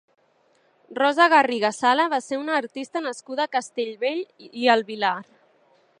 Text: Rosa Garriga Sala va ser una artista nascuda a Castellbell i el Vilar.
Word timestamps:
Rosa 0.99 1.27
Garriga 1.33 1.71
Sala 1.81 2.07
va 2.15 2.19
ser 2.29 2.39
una 2.45 2.57
artista 2.61 3.03
nascuda 3.09 3.45
a 3.47 3.53
Castellbell 3.59 4.25
i 4.51 4.65
el 4.77 4.87
Vilar. 4.93 5.17